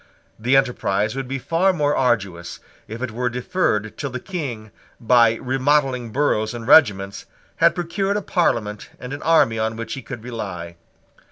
[0.39, 5.35] The enterprise would be far more arduous if it were deferred till the King, by
[5.35, 7.27] remodelling boroughs and regiments,
[7.57, 10.75] had procured a Parliament and an army on which he could rely.